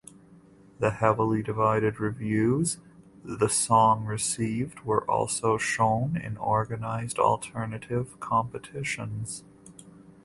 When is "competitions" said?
8.19-9.43